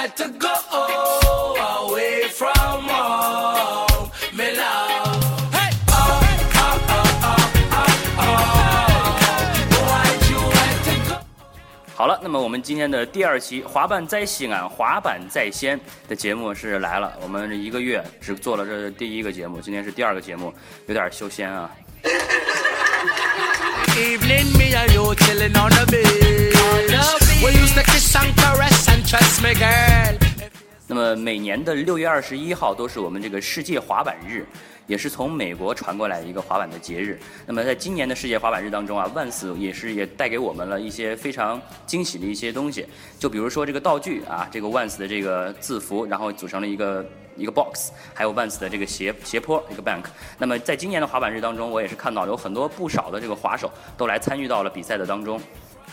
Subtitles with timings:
[0.00, 0.48] had to go
[1.84, 5.52] away from home, me love.
[5.52, 6.24] Hey, oh,
[6.56, 7.84] oh, oh, oh,
[8.16, 8.40] oh, oh.
[11.94, 15.78] 好了，那么我们今天的第二期滑板在西安，滑板在先
[16.08, 17.12] 的节目是来了。
[17.20, 20.50] 我们一个月只做了这第一个节目，今天是第二个节目，
[20.86, 21.70] 有点修仙啊。
[23.94, 26.56] Evening, me and you chilling on the beach.
[27.42, 27.82] We used to
[30.88, 34.44] 那么每年的六月二十一号都是我们这个世界滑板日，
[34.88, 37.20] 也是从美国传过来一个滑板的节日。
[37.46, 42.84] 那么在今年的世界滑板日当中啊，Vans 也是也带给我们了一些非常惊喜的一些东西，
[43.18, 47.06] 就比如说这个道具啊，这个 Vans 的这个字符，然后组成了一个。
[47.36, 50.02] 一个 box，还有 Vans 的这个斜斜坡一个 bank。
[50.36, 55.40] 那么在今年的滑板日当中，我也是看到有很多不少的这个滑手都来参与到了比赛的当中。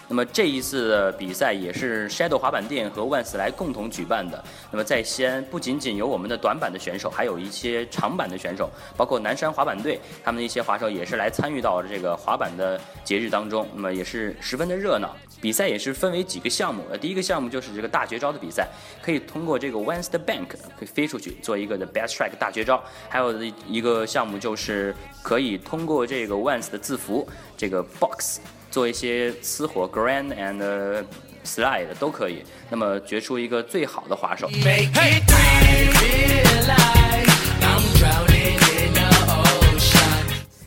[0.09, 4.41] 那么这一次的比赛也是 Shadow 滑板店和 Vans 来共同举办的。
[4.71, 13.67] 那么在西安，不仅仅有我们的短板的选手，还有一些长板的选手，包括南山滑板队，他们的一些滑手也是来参与到这个滑板的节日当中。
[13.75, 15.15] 那么也是十分的热闹。
[15.39, 18.67] 比赛也是分为几个项目，呃，第一个项目就是这个大绝招的比赛，
[19.03, 22.83] 可以通过这个 Vans 的 bank 可以飞出去做一个的 best track 大绝招。
[23.07, 23.31] 还有
[23.67, 28.39] 一个项目就是可以通过这个 Vans 的字符这个 box
[28.77, 31.03] 做一些私活 grand and
[31.43, 32.43] slide 都可以。
[32.69, 34.47] 那么决出一个最好的滑手。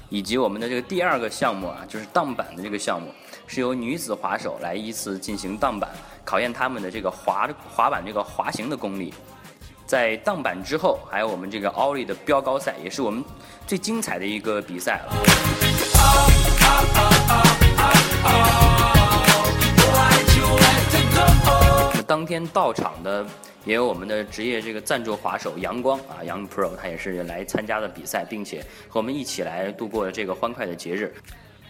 [0.08, 3.14] 以及我们的这个第二个项目啊，就是荡板的这个项目，
[3.46, 5.88] 是由女子滑手来依次进行荡板，
[6.24, 9.14] 考验他们的这个滑滑板这个滑行的功力。
[9.86, 13.24] 在荡板之后，还有我们这个奥利的标高赛，也是我们
[13.68, 17.09] 最精彩的一个比赛了。
[22.06, 23.24] 当天到场的
[23.64, 31.14] 也有我们的职业这个赞助滑手阳光啊，杨 Pro，他也是来参加的比赛，并且和我们一起来度过了这个欢快的节日。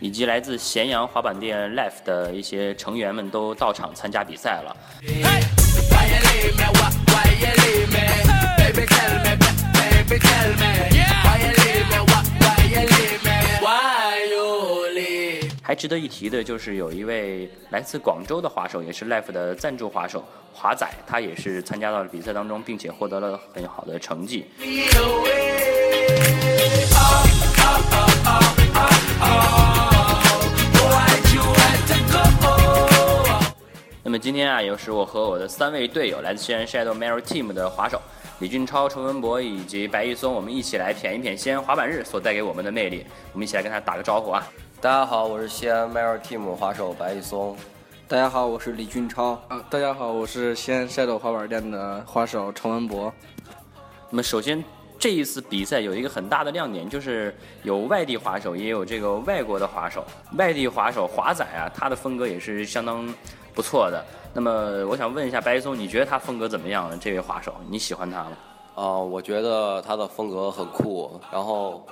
[0.02, 4.74] 以及来自咸阳滑板店 Life 的一些成员们都到场参加比赛了。
[5.02, 5.20] Hey,
[15.70, 24.46] 还值得一提的就是有一位来自广州的滑手，也是 Life 的赞助滑手华仔，他也是参加到了比赛当中，并且获得了很好的成绩。
[34.02, 38.02] 那么今天啊，又是我和我的三位队友，来自西安 Shadow Mary Team 的滑手
[38.40, 43.06] 李俊超、陈文博以及白玉松，我们一起来谝一谝西安滑板日所带给我们的魅力。
[43.32, 44.44] 我们一起来跟他打个招呼啊！
[44.82, 47.54] 大家好，我是西安 Mayor Team 滑手白玉松。
[48.08, 49.38] 大家好，我是李俊超。
[49.48, 53.12] 啊，大家好，我是西安 Shadow 滑板店的滑手程文博。
[54.08, 54.64] 那么首先
[54.98, 60.02] 这一次比赛有一个很大的亮点，就是有外地滑手，也有这个外国的滑手。
[60.38, 63.06] 外地滑手华仔啊，他的风格也是相当
[63.52, 64.02] 不错的。
[64.32, 64.50] 那么
[64.86, 66.96] 我想问一下白玉松，你觉得他风格怎么样呢？
[66.98, 68.32] 这位滑手，你喜欢他吗？
[68.76, 71.86] 啊、我觉得他的风格很酷，然后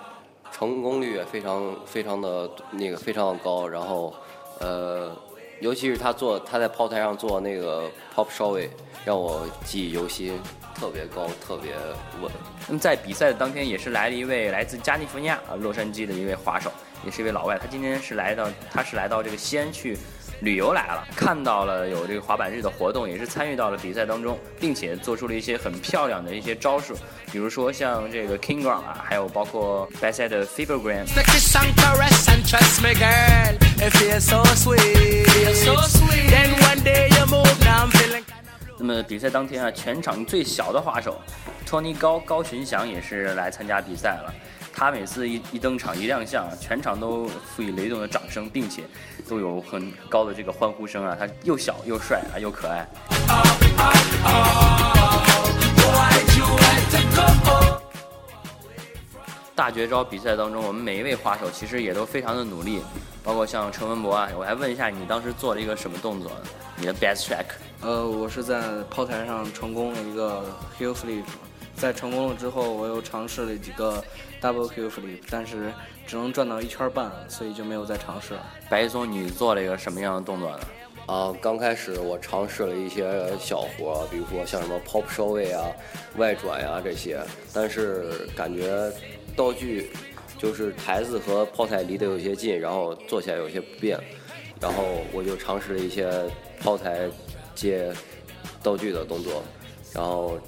[0.53, 4.15] 成功率也非常非常的那个非常的高，然后
[4.61, 5.15] 呃，
[5.61, 8.69] 尤其是他做他在炮台上做那个 pop showy，
[9.05, 10.39] 让我记忆犹新，
[10.75, 11.73] 特别高，特别
[12.21, 12.31] 稳。
[12.67, 16.71] 那么在比赛的当天，也是来了一位来自加利福尼亚洛杉矶的一位滑手，
[17.05, 17.59] 也是一位老外。
[17.59, 19.97] 他今天是来到，他是来到这个西安去
[20.41, 26.95] 旅游来了，看到了有这个滑板日的活动，也是参与到了比赛当中，并且做出了一些很漂亮的一些招数，
[27.33, 31.05] 比如说像这个 King Gong 啊，还有包括 b a s s e t Fibergram
[38.81, 41.21] 那么比赛当天啊，全场最小的滑手，
[41.67, 44.33] 托尼高高寻祥也是来参加比赛了。
[44.79, 48.85] 他每次一一登场一亮相啊，全场都赋予雷动的掌声，并且
[49.29, 51.17] 都有很高的这个欢呼声啊。
[51.19, 52.87] 他又小又帅啊，又可爱。
[59.57, 62.81] 大绝招比赛当中，我们每一位滑手其实也都非常的努力，
[63.25, 66.31] 包括像陈文博啊，我还问一下你当时做了一个什么动作？
[66.77, 67.47] 你的 best track。
[67.81, 70.45] 呃，我是在炮台上成功了一个
[70.79, 71.25] heel flip，
[71.79, 74.03] 在成功了之后，我又尝试了几个
[74.43, 75.73] double heel flip，但是
[76.07, 78.45] 只能转到一圈半，所以就没有再尝试了。
[78.69, 80.61] 白一松，你做了一个什么样的动作呢？
[81.07, 85.65] 啊，刚开始我尝试了一些小活，比如说像什么 pop showy 啊、
[86.17, 87.19] 外转呀、这些，
[87.55, 88.93] 但是感觉
[89.35, 89.91] 道具
[90.37, 93.99] 就是台子和炮台离得有些近，然后做起来有些不便，
[94.61, 94.83] 然后
[95.13, 96.11] 我就尝试了一些
[96.61, 97.09] 炮台
[97.55, 97.91] 接
[98.63, 99.43] 道具的动作，
[99.95, 100.39] 然后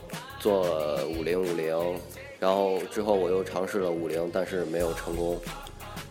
[0.41, 2.01] 做五零五零，
[2.41, 5.39] 然后之后我又尝试了五零，但是没有成功。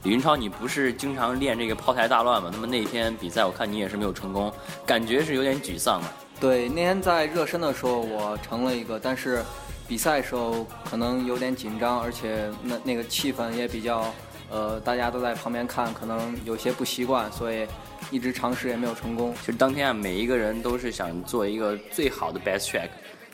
[0.03, 2.49] 李云超，你不是经常练这个抛台大乱吗？
[2.53, 4.49] 那么那天比赛我看你也是没有成功，
[4.85, 6.09] 感觉是有点沮丧嘛？
[6.39, 9.43] 对，那天在热身的时候我成了一个，但是
[9.89, 14.13] 比赛的时候可能有点紧张，而且那那个气氛也比较，
[14.49, 17.67] 呃，大家都在旁边看，可能有些不习惯，所以
[18.09, 19.33] 一直尝试也没有成功。
[19.41, 22.87] 其实当天啊，每一个人都是想做一个最好的 best track，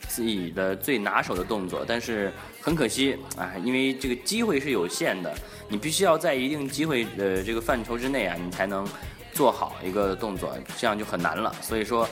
[0.08, 5.34] 自己的最拿手的动作，但是很可惜啊，因为这个机会是有限的，
[5.68, 8.86] 你必须要在一定机会的这个范畴之内啊，你才能
[9.32, 11.54] 做好一个动作，这样就很难了。
[11.60, 12.08] 所以说。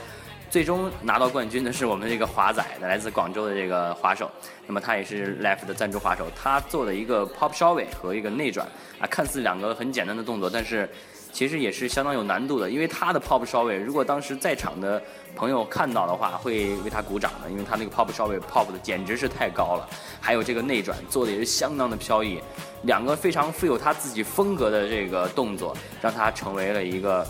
[0.47, 4.31] 最终拿到冠军的是我们这个华仔的，来自广州的这个滑手。
[4.65, 8.65] 那么他也是 Life 的赞助滑手，他做的一个 Pop s h o w 和一个内转
[8.97, 10.87] 啊，看似两个很简单的动作，但是
[11.35, 12.69] 其实也是相当有难度的。
[12.69, 15.03] 因为他的 Pop s h o w 如果当时在场的
[15.35, 19.85] 朋友看到的话，会为他鼓掌的，因为他那个 Pop s h o w Pop 的简直是太高了。
[20.21, 22.39] 还有这个内转做的也是相当的飘逸，
[22.83, 27.27] 两个非常富有他自己风格的这个动作，让他成为了一个。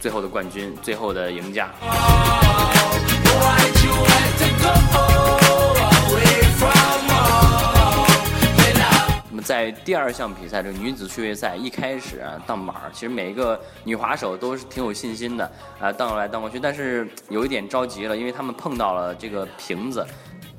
[0.00, 1.70] 最后的冠军，最后的赢家。
[9.62, 15.48] 在第二项比赛，这个女子趣味赛一开始啊，荡板，其实每一个女滑手都是挺有信心的
[15.78, 20.04] 啊，荡来荡过去，但是有一点着急了，因为他们碰到了这个瓶子，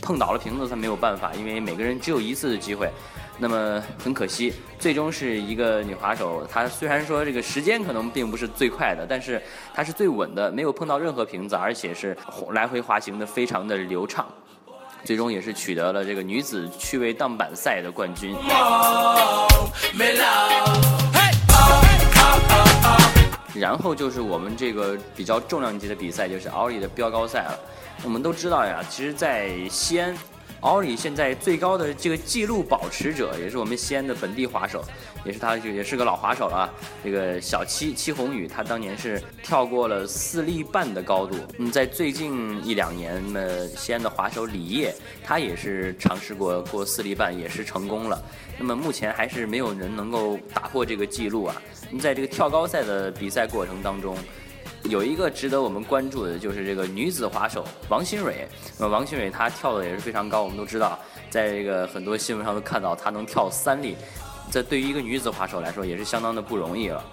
[0.01, 2.89] 碰倒了瓶子，他没有办法，因为每个人只有一次的机会。
[3.37, 6.47] 那么很可惜，最终是一个女滑手。
[6.49, 9.41] 她虽然说这个时间可能并不是最快的，但是
[9.73, 12.15] 她是最稳的，没有碰到任何瓶子，而且是
[12.51, 14.25] 来回滑行的非常的流畅。
[15.03, 18.35] 最终也是取得了这个女子趣味荡板赛的冠军。
[23.53, 27.59] 然后就是我们这个比较重量级的比赛，就是奥利的标高赛了。
[28.03, 30.15] 我们都知道呀，其实，在西安。
[30.63, 34.81] 奥里现在最高的这个纪录保持者，也是我们西安的本地滑手，
[35.25, 36.73] 也是他也是个老滑手了啊。
[37.03, 41.35] 这个小七七宏宇，他当年是跳过了四粒半的高度。
[41.57, 48.23] 嗯，在最近一两年，那西安的滑手李烨，他也是尝试过过四粒半，也是成功了。
[48.57, 51.61] 那么目前还是没有人能够打破这个记录啊。
[51.89, 54.15] 那么在这个跳高赛的比赛过程当中。
[54.89, 58.47] 有一个值得我们关注的，就是这个女子滑手王新蕊。
[58.77, 60.99] 那么王新蕊她跳的也是非常高，我们都知道，
[61.29, 63.95] 在这个很多新闻上都看到她能跳三粒，
[64.51, 67.03] 这对于一个女子滑手来说也是相当的不容易了。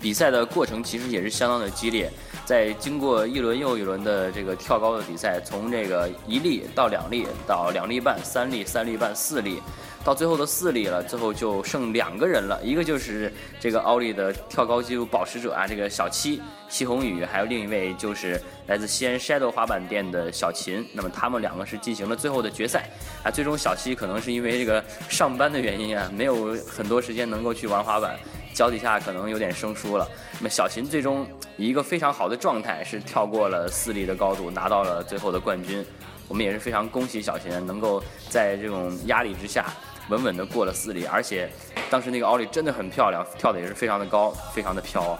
[0.00, 2.10] 比赛的过程其实也是相当的激烈，
[2.46, 9.60] 在经过一轮又一轮的这个跳高的比赛，从这个一粒到两粒，到两粒半、三粒、三粒半、四粒。
[10.04, 13.30] 到最后的四例了，最后就剩两个人了，一个就是
[13.60, 20.86] 这个奥利的跳高纪录保持者啊，这个小七戚宏宇，还有另一位就是来自西安 Shadow 滑板店的小秦。
[20.94, 22.88] 那么他们两个是进行了最后的决赛
[23.22, 23.30] 啊。
[23.30, 28.18] 最终小七可能是因为这个上班的原因啊，没有很多时间能够去玩滑板，
[28.54, 30.08] 脚底下可能有点生疏了。
[30.38, 35.84] 那么小秦最终以一个非常好的状态是跳过了四例的高度，拿到了最后的冠军。
[36.28, 39.66] 我们也是非常恭喜小秦能够在这种压力之下。
[40.10, 41.50] 稳稳的过了四里，而且
[41.90, 45.18] 当时那个奥利真的很漂亮，跳的也是非常的高，非常的飘。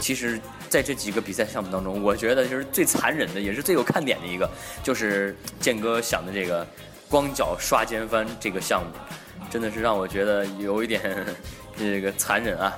[0.00, 4.50] 其实，在这几个比赛项目当中，我觉得就是最残忍的，也是最有看点的一个，
[4.82, 6.66] 就是建哥想的这个
[7.08, 8.90] 光脚刷肩翻这个项目，
[9.48, 11.24] 真的是让我觉得有一点
[11.78, 12.76] 这个残忍啊。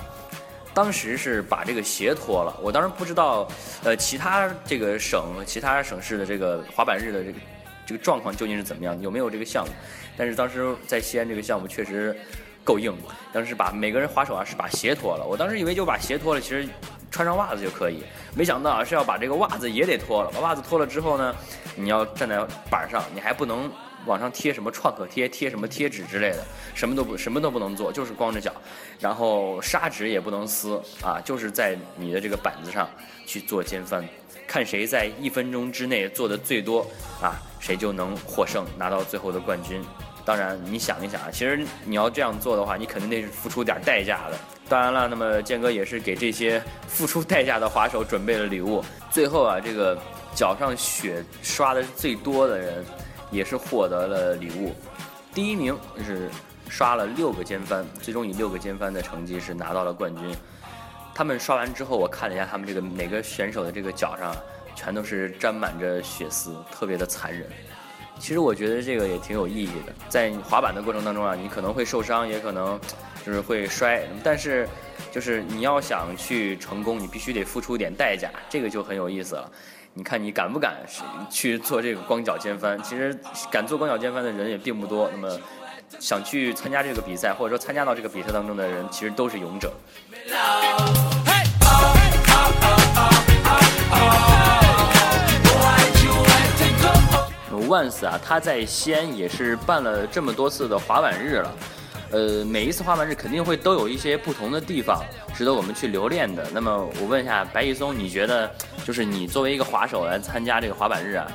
[0.72, 3.48] 当时是把这个鞋脱了，我当时不知道，
[3.84, 7.38] 呃，其他这个省、其他省市的这个滑板日的这个。
[7.86, 9.00] 这个状况究竟是怎么样？
[9.00, 9.72] 有没有这个项目？
[10.16, 12.16] 但是当时在西安这个项目确实
[12.62, 12.96] 够硬，
[13.32, 15.26] 当时把每个人滑手啊是把鞋脱了。
[15.26, 16.68] 我当时以为就把鞋脱了，其实
[17.10, 18.04] 穿上袜子就可以。
[18.32, 20.30] 没想到啊是要把这个袜子也得脱了。
[20.32, 21.34] 把袜子脱了之后呢，
[21.74, 22.38] 你要站在
[22.70, 23.68] 板上，你还不能
[24.06, 28.52] 往上贴什么创可贴、贴什么贴纸之类的，什么都不什么都不能做，就是光着脚。
[28.98, 32.88] 然后砂纸也不能撕啊，就是在你的这个板子上
[33.26, 34.04] 去做肩翻。
[34.46, 36.84] 看谁在一分钟之内做的最多
[37.22, 39.80] 啊，谁就能获胜，拿到最后的冠军。
[40.24, 44.36] 当然，你想一想啊，其实你要这样做的话，你肯定得付出点代价的。
[44.68, 48.84] 当然了，那么建哥也是给这些付出代价的滑手准备了礼物。
[49.10, 49.96] 最后啊，这个
[50.34, 52.84] 脚上血刷的最多的人，
[53.30, 54.74] 也是获得了礼物。
[55.32, 56.28] 第一名是
[56.68, 60.34] 刷了六个尖翻，最终以六个尖翻的成绩是拿到了冠军。
[61.14, 64.34] 他们刷完之后，我看了一下他们这个每个选手的这个脚上，
[64.74, 67.46] 全都是沾满着血丝，特别的残忍。
[68.18, 72.78] 其实我觉得这个也挺有意义的，在滑板的过程当中啊，你可能会受伤，也可能
[73.24, 74.02] 就是会摔。
[74.22, 74.68] 但是
[75.10, 79.50] 就是你要想去成功，你必须得付出一点代价，这个就很有意思了。
[79.92, 80.76] 你看你敢不敢
[81.28, 82.80] 去做这个光脚尖翻？
[82.82, 83.18] 其实
[83.50, 85.10] 敢做光脚尖翻的人也并不多。
[85.12, 85.36] 那么
[85.98, 89.72] 想去参加这个比赛，或者说参加到这个比赛当中的人，其实都是勇者。
[97.68, 101.52] 万斯啊，他在西安也是办了这么多次的滑板日了，
[102.10, 105.02] 呃，每一次滑板日肯定会都有一些不同的地方
[105.34, 106.46] 值得我们去留恋的。
[106.52, 108.50] 那么我问一下白一松，你觉得
[108.84, 111.26] 就是你作为一个滑手来参加这个滑板日啊，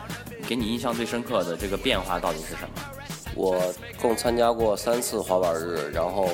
[0.47, 2.69] 给你印象最深刻的这个变化到底是什么？
[3.35, 6.29] 我共参加过三次滑板日，然后。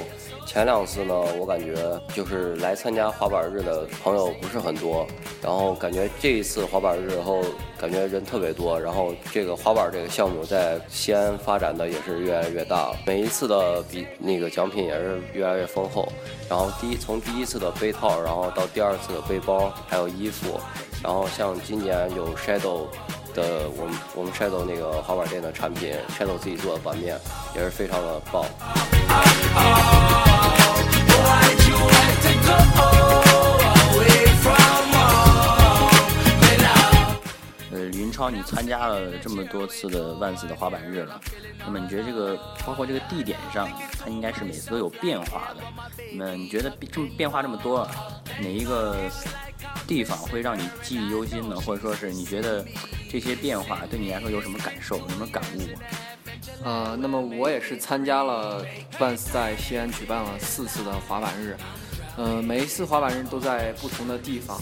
[0.46, 1.76] 前两次呢，我感觉
[2.14, 5.08] 就是来参加滑板日的朋友不是很多，
[5.42, 7.42] 然后感觉这一次滑板日后，
[7.80, 16.12] 感觉人特别多，然后这个滑板这个项目在西安发展的也是越来越大，每一次的比那个奖品也是越来越丰厚，
[16.50, 20.60] 然后第一从第一次的杯套，然后到第二次的背包，还有衣服，
[21.02, 22.88] 然后像今年有 Shadow
[23.34, 27.18] 的我们我们 Shadow 那个滑板店的产品，Shadow 自己做的板面
[27.56, 28.44] 也是非常的棒。
[37.72, 41.20] 呃，李云超，你参加了这么多次的万斯的滑板日了，
[41.66, 45.62] 那么你觉得这个包括这个地点上，它应该是每次都有变化的。
[46.14, 47.88] 那么你觉得这么变化这么多，
[48.42, 48.98] 哪一个
[49.88, 51.56] 地方会让你记忆犹新呢？
[51.56, 52.66] 或者说是你觉得
[53.10, 55.62] 这些变化对你来说有什么感受、有什么感悟？
[56.64, 58.66] 呃，那么我也是参加了
[59.00, 61.56] 万斯在西安举办了四次的滑板日，
[62.18, 64.62] 呃，每一次滑板日都在不同的地方。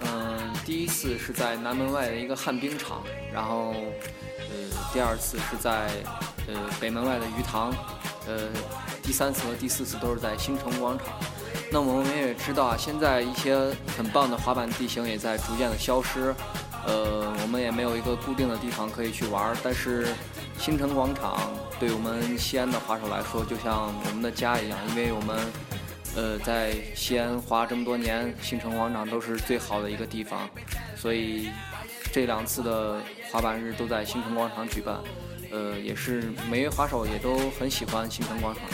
[0.00, 3.74] 嗯，第一次是在南门外的一个旱冰场，然后，
[4.36, 5.88] 呃，第二次是在
[6.46, 7.72] 呃北门外的鱼塘，
[8.26, 8.48] 呃，
[9.02, 11.06] 第三次和第四次都是在新城广场。
[11.70, 13.56] 那我们也知道啊，现在一些
[13.96, 16.34] 很棒的滑板地形也在逐渐的消失，
[16.86, 20.08] 呃，我们也没有一个固定的地方可以去玩，但是。
[20.58, 25.38] 新城广场对我们西安的滑手来说，就像我们的家一样，因为我们，
[26.20, 30.46] 呃，在西安滑这么多年，新城广场都是最好的一个地方，
[30.94, 31.48] 所以
[32.12, 33.00] 这两次的
[33.30, 35.00] 滑板日都在新城广场举办，
[35.50, 38.64] 呃，也是每位滑手也都很喜欢新城广场，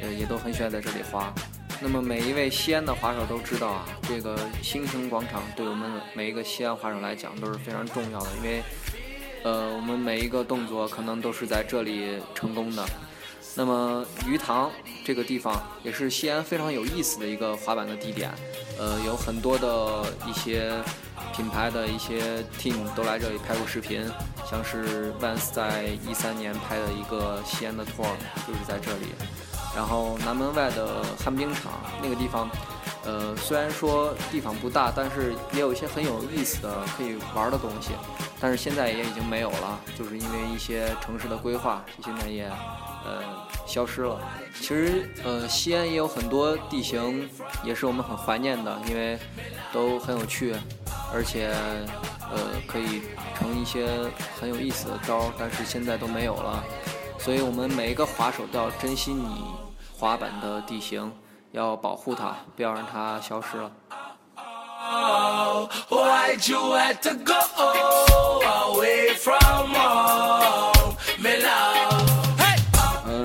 [0.00, 1.34] 呃，也都很喜欢在这里滑。
[1.80, 8.62] 那么每一位西安的滑手都知道啊，这个新城广场对我们每一个西安滑手来讲都是非常重要的，因为。
[9.44, 12.86] 呃，我们每一个动作可能都是在这里成功的。
[13.54, 14.70] 那么鱼塘
[15.04, 18.30] 这个地方也是西安非常有意思的一个滑板的地点。
[18.78, 20.72] 呃，有很多的一些
[21.36, 24.10] 品牌的一些 team 都来这里拍过视频，
[24.48, 28.08] 像是 Vans 在一三年拍的一个西安的 tour
[28.46, 29.08] 就是在这里。
[29.76, 32.48] 然后南门外的旱冰场那个地方。
[33.04, 37.90] 呃，虽然说地方不大，但是也有一些很有意思的可以玩的东西，
[38.38, 42.48] 但是现在也已经没有了，就是因为一些城市的规划，现在也
[43.04, 43.22] 呃
[43.66, 44.20] 消失了。
[44.54, 47.28] 其实呃，西安也有很多地形
[47.64, 49.18] 也是我们很怀念的，因为
[49.72, 50.54] 都很有趣，
[51.12, 51.50] 而且
[52.30, 53.02] 呃可以
[53.38, 53.88] 成一些
[54.40, 56.62] 很有意思的招，但是现在都没有了。
[57.18, 59.44] 所以我们每一个滑手都要珍惜你
[59.98, 61.12] 滑板的地形。
[61.52, 63.70] 要保护它，不要让它消失了。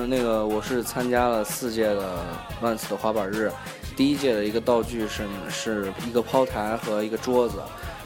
[0.08, 2.24] 那个我是参加了四届的
[2.62, 3.52] 万斯的滑板日，
[3.94, 7.58] 第一届的一个道具是是一个抛台和一个桌子，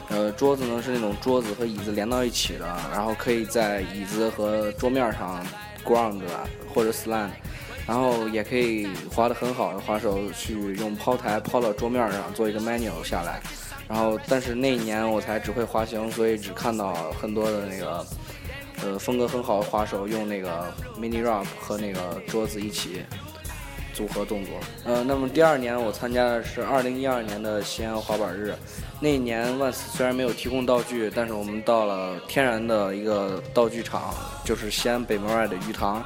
[0.09, 5.41] 呃，桌子呢是那种桌子和椅子连到一起的，然后可以在椅子和桌面上
[5.85, 6.19] ground
[6.73, 7.29] 或者 slant。
[7.85, 13.41] 然后也可以滑得很好的滑手去用抛台抛到桌面上做一个 manual 下来，
[13.89, 18.05] 然后但是那一年我才只会滑行，所以只看到很多的那个
[18.81, 23.03] 呃风格很好的滑手用那个 mini rock 和那个桌子一起
[23.93, 24.53] 组合动作。
[24.85, 28.55] 呃，那么第二年我参加的是二零一二年的西安滑板日，
[28.99, 34.13] 那一年万斯虽然没有提供道具，但是我们到了天然的一个道具厂，
[34.43, 36.03] 就是西安北门外的鱼塘。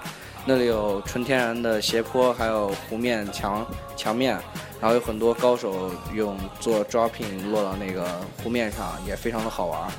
[0.50, 3.66] 那里有纯天然的斜坡，还有湖面墙
[3.98, 4.32] 墙面，
[4.80, 8.06] 然后有很多高手用做 dropping 落到那个
[8.42, 9.92] 湖面上，也非常的好玩。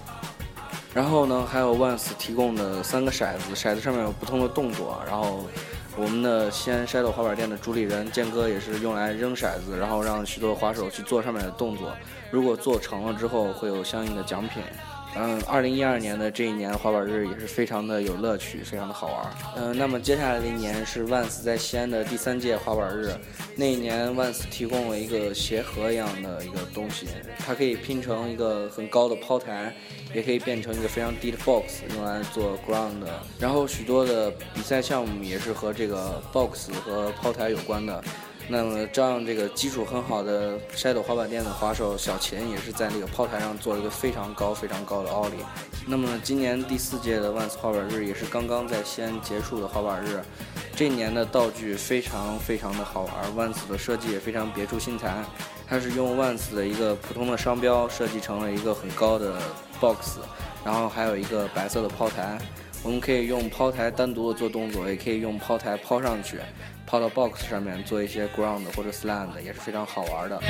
[0.95, 5.01] 然后呢，还有 Once 提供的三个骰子，骰子上面有不同的动作。
[5.07, 5.47] 然后
[5.97, 11.93] 我们的西安 Shadow 滑板店的主理人建哥也是用来扔骰子，然后让许多滑手去做上面的动作。
[12.31, 14.63] 如果做成了之后，会有相应的奖品。
[15.17, 19.37] 嗯，二零一二年的这一年滑板日也是非常的有乐趣，非常的好玩。
[19.57, 23.13] 嗯，那么接下来的一年是万斯在西安的第三届滑板日。
[23.57, 27.07] 那一年万斯提供了一个鞋盒一样的一个东西，
[27.39, 29.75] 它可以拼成一个很高的抛台，
[30.15, 33.03] 也可以变成一个非常低的 box 用来做 ground。
[33.41, 38.05] 然后许多的比赛项目也是和这个 box 和抛台有关的。
[38.51, 45.37] 那么，这样这个基础很好的 Shadow 滑板店的滑手小秦也是在那个抛台上做了一个非常高、非常高的奥利。
[45.87, 50.23] 那么，今年第四届的万斯滑板日也是刚刚在西安结束的滑板日。
[50.75, 55.23] 这一年的道具非常非常的好玩，万斯的设计也非常别出心裁。
[55.67, 59.37] 它是用万斯的一个普通的商标设计成了一个很高的
[59.79, 60.21] box，
[60.65, 62.39] 然后还有一个白色的抛台。
[62.83, 66.39] 我们可以用抛台单独的做动作，也可以用抛台抛上去。
[66.89, 70.41] 抛到 box 上面做一些 ground 或者 slant 也是非常好玩的。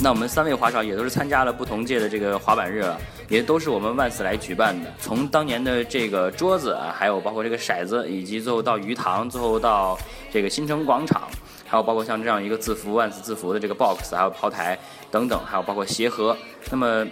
[0.00, 2.96] 那我们三位滑手也都是参加了不同届的这个滑板日了，
[3.28, 4.88] 也都是我们万斯来举办的。
[5.00, 9.98] 从当年的这个桌子，还有包括这个骰子，以及最后到鱼塘，最后到
[10.30, 11.22] 这个新城广场，
[11.66, 14.78] 还有包括像这样一个字符万斯字符的这个 box，还有抛台
[15.10, 16.36] 等等，还有包括鞋盒。
[16.70, 17.04] 那么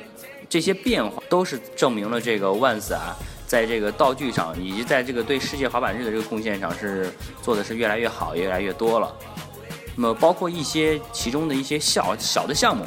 [0.48, 3.16] 这些变化都是证明了这个万斯啊。
[3.52, 9.14] 在这个道具上，以及在这个对世界滑板日的这个贡献上，是做的是越来越好，越来越多了。
[9.94, 12.82] 那么包括一些其中的一些小小的项目，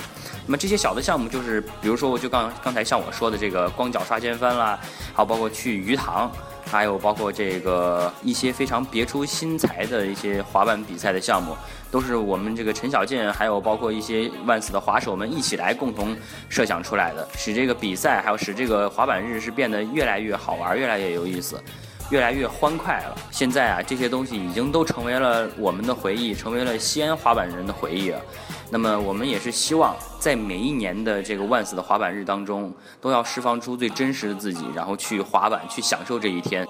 [0.48, 4.80] 那么这些小的项目就是，比如说我就刚刚才像我说的这个光脚刷肩翻啦，
[5.14, 6.32] 还有包括去鱼塘。
[6.66, 11.56] 还有包括这个一些非常别出心裁的一些滑板比赛的项目，
[11.90, 16.16] 都是我们这个陈小健，还有包括一些万斯的滑手们一起来共同
[16.50, 21.62] 设想出来的，使这个比赛还有使这个滑板日是变得越来越好玩，越来越有意思。
[22.10, 23.18] 越来越欢快了。
[23.32, 28.22] 现在啊，这些东西已经都成为了我们的回忆，成为了西安滑板人的回忆了。
[28.70, 36.66] 那么，我们也是希望在每一年的这个万斯的滑板日当中，都要释放出最真实的自己，然后去滑板，去享受这一天。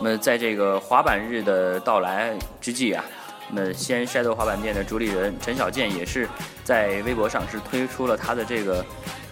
[0.00, 3.04] 那么，在这个滑板日的到来之际啊，
[3.50, 6.28] 那西安 Shadow 滑板店的主理人陈小健也是
[6.62, 8.84] 在微博上是推出了他的这个。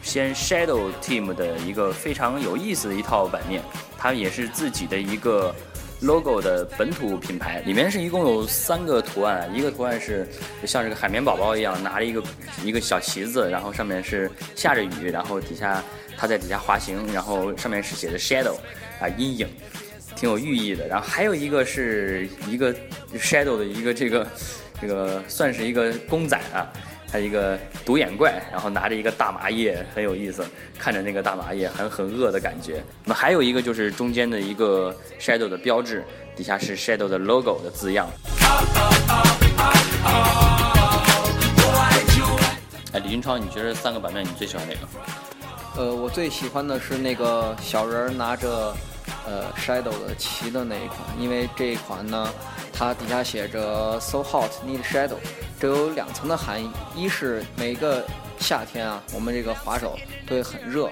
[0.07, 3.61] 先 Shadow Team 的一个非常有意思的一套版面，
[3.99, 5.53] 它也是自己的一个
[6.01, 10.25] logo 的本土品牌，里面是一共有三个图案，一个图案是
[10.65, 12.23] 像这个海绵宝宝一样拿着一个
[12.63, 15.83] 一个小旗子，然后上面是下着雨，然后底下
[16.17, 18.55] 它在底下滑行，然后上面是写的 Shadow
[19.01, 19.49] 啊阴影，
[20.15, 20.87] 挺有寓意的。
[20.87, 22.73] 然后还有一个是一个
[23.17, 24.27] Shadow 的一个这个
[24.81, 26.73] 这个算是一个公仔啊。
[27.11, 30.45] 还有一个独眼怪，然后拿着一个大麻叶，很有意思，
[30.79, 32.83] 看着那个大麻叶，很很饿的感觉。
[33.05, 38.09] 那么还有一个就是中间的一个 Shadow 的标志，底下是 Shadow 的 logo 的字样。
[42.93, 44.81] 哎，李金超，你觉得三个版面你最喜欢哪个？
[45.77, 48.75] 呃，我最喜欢的是那个小人拿着
[49.27, 52.29] 呃 Shadow 的旗的那一款，因为这一款呢，
[52.79, 55.17] 它底下写着 So hot need shadow。
[55.59, 58.05] 这有两层的含义，一是每个
[58.39, 60.91] 夏天啊，我们这个滑手都会很热，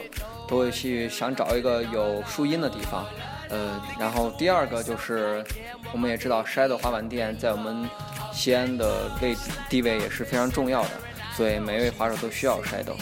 [0.49, 3.05] 都会去想找一个有树荫的地方，
[3.51, 5.45] 呃，然后第二个就是
[5.93, 7.87] 我们也知道，Shadow 滑板店在我们
[8.33, 9.37] 西安的位
[9.69, 10.91] 地位也是非常重要的，
[11.37, 12.97] 所以每一位滑手都需要 Shadow。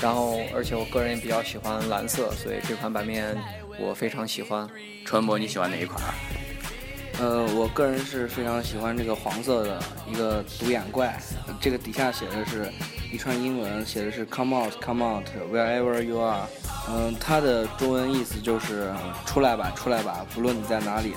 [0.00, 3.36] 然后，而且我个人也比较喜欢蓝色，所以这款版面
[3.78, 4.66] 我非常喜欢。
[5.04, 6.14] 川博，你喜欢哪一款啊？
[7.20, 11.16] 呃，我个人是非常喜欢这个黄色的一个独眼怪，
[11.60, 12.72] 这个底下写的是
[13.12, 16.46] 一串英文，写的是 Come out, come out, wherever you are。
[16.88, 18.92] 嗯，它的中文意思就是
[19.24, 21.14] 出来吧，出来吧，不论你在哪里。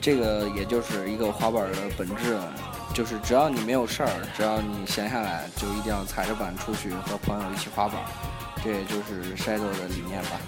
[0.00, 2.38] 这个也就是一个滑板的本质，
[2.94, 7.96] 就是只要你没有事儿，只要你闲下来，就一定要踩着板出去和朋友一起滑板。
[8.62, 10.40] 这也就是 Shadow 的理念吧。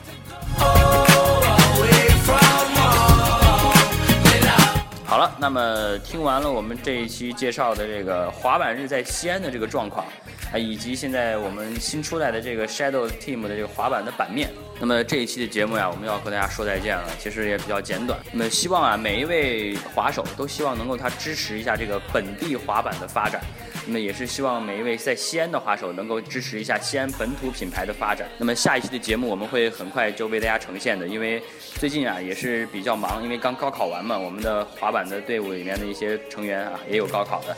[5.10, 10.06] 好了，那么听完了我们这一期介绍的这个滑板日在西安的这个状况，
[10.52, 17.08] 啊，以及现在我们新出来的这个 Shadow Team 的这个滑板的版面，那么这一期的节目呀，我们要和大家说再见了。
[17.18, 18.20] 其实也比较简短。
[18.30, 23.40] 那么希望啊，每一位滑手都希望能够他支持一下这个本地滑板的发展。
[23.86, 28.28] 那么也是希望每一位在西安的滑手能够支持一下西安本土品牌的发展。
[28.38, 31.42] 那么下一期的节目我们会很快就为大家呈现的，因为
[31.74, 37.56] 最近啊也是比较忙，因为刚高考完嘛，我们的滑板的队伍里面的一些成员啊也有高考的。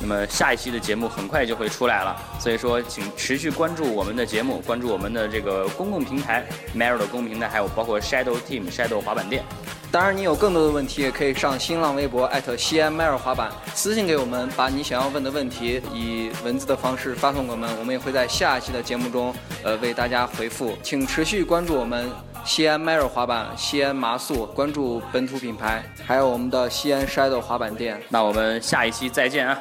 [0.00, 6.44] 那么下一期的节目很快就会出来了，所以说请持续关注我们的节目，关注我们的这个公共平台
[6.76, 9.44] Maro 的公共平台，还有包括 Shadow Team Shadow 滑板店。
[9.92, 20.74] 当然，你有更多的问题，也可以上新浪微博艾特西安迈尔滑板私信给我们，把你想要问的问题以文字的方式发送给我们，我们也会在下一期的节目中呃为大家回复。
[20.82, 22.10] 请持续关注我们
[22.42, 28.00] 西安迈尔滑板、西安麻速，关注本土品牌，还有我们的西安 Shadow 滑板店。
[28.08, 29.58] 那我们下一期再见啊.